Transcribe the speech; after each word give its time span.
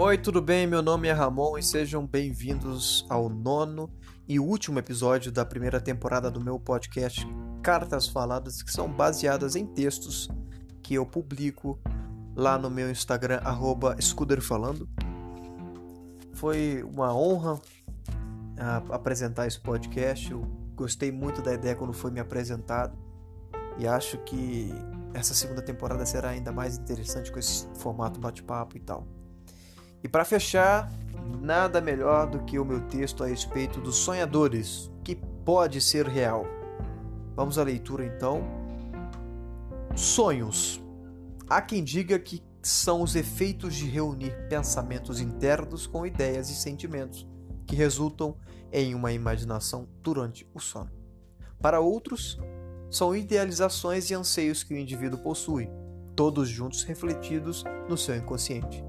Oi, 0.00 0.16
tudo 0.16 0.40
bem? 0.40 0.64
Meu 0.64 0.80
nome 0.80 1.08
é 1.08 1.12
Ramon 1.12 1.58
e 1.58 1.62
sejam 1.62 2.06
bem-vindos 2.06 3.04
ao 3.10 3.28
nono 3.28 3.90
e 4.28 4.38
último 4.38 4.78
episódio 4.78 5.32
da 5.32 5.44
primeira 5.44 5.80
temporada 5.80 6.30
do 6.30 6.40
meu 6.40 6.56
podcast 6.56 7.26
Cartas 7.64 8.06
Faladas, 8.06 8.62
que 8.62 8.70
são 8.70 8.88
baseadas 8.88 9.56
em 9.56 9.66
textos 9.66 10.28
que 10.84 10.94
eu 10.94 11.04
publico 11.04 11.80
lá 12.36 12.56
no 12.56 12.70
meu 12.70 12.88
Instagram, 12.88 13.40
@scuderfalando. 13.98 14.88
Foi 16.32 16.80
uma 16.84 17.12
honra 17.12 17.54
uh, 17.54 18.92
apresentar 18.92 19.48
esse 19.48 19.58
podcast. 19.58 20.30
Eu 20.30 20.42
gostei 20.76 21.10
muito 21.10 21.42
da 21.42 21.52
ideia 21.52 21.74
quando 21.74 21.92
foi 21.92 22.12
me 22.12 22.20
apresentado 22.20 22.96
e 23.76 23.84
acho 23.88 24.16
que 24.18 24.72
essa 25.12 25.34
segunda 25.34 25.60
temporada 25.60 26.06
será 26.06 26.28
ainda 26.28 26.52
mais 26.52 26.78
interessante 26.78 27.32
com 27.32 27.40
esse 27.40 27.66
formato 27.74 28.20
bate-papo 28.20 28.76
e 28.76 28.80
tal. 28.80 29.17
E 30.02 30.08
para 30.08 30.24
fechar, 30.24 30.90
nada 31.40 31.80
melhor 31.80 32.26
do 32.26 32.40
que 32.40 32.58
o 32.58 32.64
meu 32.64 32.80
texto 32.82 33.22
a 33.22 33.26
respeito 33.26 33.80
dos 33.80 33.96
sonhadores, 33.96 34.90
que 35.04 35.16
pode 35.16 35.80
ser 35.80 36.06
real. 36.06 36.46
Vamos 37.34 37.58
à 37.58 37.62
leitura 37.62 38.04
então. 38.04 38.42
Sonhos. 39.94 40.82
Há 41.48 41.60
quem 41.62 41.82
diga 41.82 42.18
que 42.18 42.42
são 42.62 43.02
os 43.02 43.16
efeitos 43.16 43.74
de 43.74 43.86
reunir 43.86 44.48
pensamentos 44.48 45.20
internos 45.20 45.86
com 45.86 46.06
ideias 46.06 46.50
e 46.50 46.54
sentimentos 46.54 47.26
que 47.66 47.76
resultam 47.76 48.36
em 48.72 48.94
uma 48.94 49.12
imaginação 49.12 49.88
durante 50.02 50.46
o 50.54 50.60
sono. 50.60 50.90
Para 51.60 51.80
outros, 51.80 52.38
são 52.90 53.14
idealizações 53.14 54.10
e 54.10 54.14
anseios 54.14 54.62
que 54.62 54.74
o 54.74 54.78
indivíduo 54.78 55.18
possui, 55.18 55.68
todos 56.14 56.48
juntos 56.48 56.82
refletidos 56.82 57.64
no 57.88 57.96
seu 57.96 58.16
inconsciente. 58.16 58.87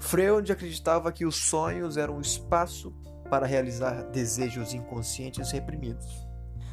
Freud 0.00 0.50
acreditava 0.50 1.12
que 1.12 1.24
os 1.24 1.36
sonhos 1.36 1.96
eram 1.96 2.16
um 2.16 2.20
espaço 2.20 2.92
para 3.28 3.46
realizar 3.46 4.02
desejos 4.10 4.74
inconscientes 4.74 5.52
reprimidos. 5.52 6.26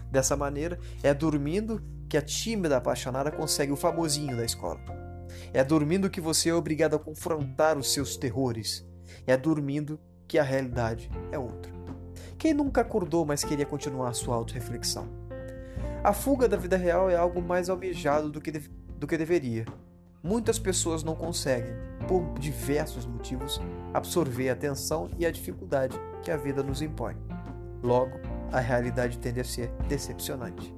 Dessa 0.09 0.35
maneira, 0.35 0.79
é 1.03 1.13
dormindo 1.13 1.83
que 2.09 2.17
a 2.17 2.21
tímida 2.21 2.77
apaixonada 2.77 3.29
consegue 3.29 3.71
o 3.71 3.75
famosinho 3.75 4.35
da 4.35 4.45
escola. 4.45 4.79
É 5.53 5.63
dormindo 5.63 6.09
que 6.09 6.21
você 6.21 6.49
é 6.49 6.53
obrigado 6.53 6.95
a 6.95 6.99
confrontar 6.99 7.77
os 7.77 7.93
seus 7.93 8.17
terrores. 8.17 8.87
É 9.27 9.35
dormindo 9.37 9.99
que 10.27 10.39
a 10.39 10.43
realidade 10.43 11.11
é 11.31 11.37
outra. 11.37 11.71
Quem 12.37 12.53
nunca 12.53 12.81
acordou, 12.81 13.25
mas 13.25 13.43
queria 13.43 13.65
continuar 13.65 14.13
sua 14.13 14.35
autorreflexão? 14.35 15.07
A 16.03 16.13
fuga 16.13 16.47
da 16.47 16.55
vida 16.55 16.77
real 16.77 17.09
é 17.09 17.15
algo 17.15 17.41
mais 17.41 17.69
almejado 17.69 18.31
do 18.31 18.39
que, 18.39 18.51
do 18.51 19.05
que 19.05 19.17
deveria. 19.17 19.65
Muitas 20.23 20.57
pessoas 20.57 21.03
não 21.03 21.15
conseguem, 21.15 21.73
por 22.07 22.23
diversos 22.39 23.05
motivos, 23.05 23.59
absorver 23.93 24.49
a 24.49 24.55
tensão 24.55 25.09
e 25.17 25.25
a 25.25 25.31
dificuldade 25.31 25.99
que 26.23 26.31
a 26.31 26.37
vida 26.37 26.63
nos 26.63 26.81
impõe. 26.81 27.15
Logo, 27.83 28.17
a 28.51 28.59
realidade 28.59 29.19
tende 29.19 29.39
a 29.39 29.43
ser 29.43 29.69
decepcionante. 29.87 30.73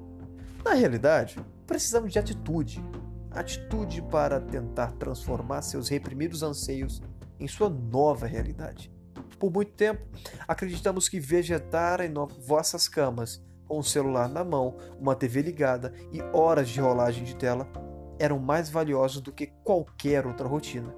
Na 0.64 0.74
realidade, 0.74 1.38
precisamos 1.66 2.12
de 2.12 2.18
atitude. 2.18 2.84
Atitude 3.30 4.02
para 4.02 4.40
tentar 4.40 4.92
transformar 4.92 5.62
seus 5.62 5.88
reprimidos 5.88 6.42
anseios 6.42 7.00
em 7.38 7.46
sua 7.46 7.70
nova 7.70 8.26
realidade. 8.26 8.92
Por 9.38 9.50
muito 9.50 9.72
tempo, 9.72 10.04
acreditamos 10.46 11.08
que 11.08 11.18
vegetar 11.18 12.00
em 12.00 12.12
vossas 12.46 12.88
camas, 12.88 13.42
com 13.66 13.78
o 13.78 13.84
celular 13.84 14.28
na 14.28 14.44
mão, 14.44 14.76
uma 14.98 15.14
TV 15.14 15.42
ligada 15.42 15.94
e 16.12 16.20
horas 16.36 16.68
de 16.68 16.80
rolagem 16.80 17.22
de 17.22 17.36
tela 17.36 17.70
eram 18.18 18.38
mais 18.38 18.68
valiosos 18.68 19.22
do 19.22 19.32
que 19.32 19.46
qualquer 19.64 20.26
outra 20.26 20.46
rotina. 20.46 20.94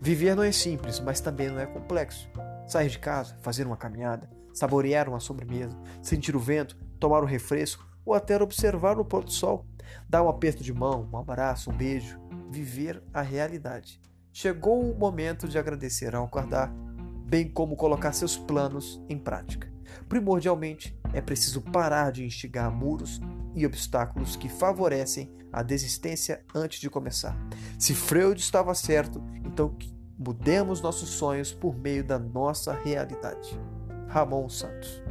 Viver 0.00 0.34
não 0.34 0.42
é 0.42 0.52
simples, 0.52 1.00
mas 1.00 1.20
também 1.20 1.48
não 1.48 1.58
é 1.58 1.66
complexo. 1.66 2.28
Sair 2.66 2.88
de 2.88 2.98
casa, 2.98 3.36
fazer 3.40 3.66
uma 3.66 3.76
caminhada, 3.76 4.28
saborear 4.52 5.08
uma 5.08 5.20
sobremesa, 5.20 5.76
sentir 6.02 6.36
o 6.36 6.40
vento, 6.40 6.76
tomar 6.98 7.22
um 7.22 7.26
refresco 7.26 7.86
ou 8.04 8.14
até 8.14 8.40
observar 8.42 8.98
o 8.98 9.04
pôr 9.04 9.24
do 9.24 9.30
sol, 9.30 9.66
dar 10.08 10.22
um 10.22 10.28
aperto 10.28 10.62
de 10.62 10.72
mão, 10.72 11.08
um 11.12 11.16
abraço, 11.16 11.70
um 11.70 11.76
beijo, 11.76 12.18
viver 12.50 13.02
a 13.12 13.22
realidade. 13.22 14.00
Chegou 14.32 14.80
o 14.80 14.98
momento 14.98 15.48
de 15.48 15.58
agradecer 15.58 16.14
ao 16.14 16.24
acordar, 16.24 16.72
bem 17.26 17.48
como 17.48 17.76
colocar 17.76 18.12
seus 18.12 18.36
planos 18.36 19.02
em 19.08 19.18
prática. 19.18 19.70
Primordialmente, 20.08 20.97
é 21.12 21.20
preciso 21.20 21.60
parar 21.60 22.12
de 22.12 22.24
instigar 22.24 22.70
muros 22.70 23.20
e 23.54 23.66
obstáculos 23.66 24.36
que 24.36 24.48
favorecem 24.48 25.32
a 25.52 25.62
desistência 25.62 26.44
antes 26.54 26.80
de 26.80 26.90
começar. 26.90 27.36
Se 27.78 27.94
Freud 27.94 28.40
estava 28.40 28.74
certo, 28.74 29.22
então 29.44 29.76
mudemos 30.18 30.80
nossos 30.80 31.08
sonhos 31.10 31.52
por 31.52 31.76
meio 31.76 32.04
da 32.04 32.18
nossa 32.18 32.72
realidade. 32.72 33.58
Ramon 34.08 34.48
Santos 34.48 35.02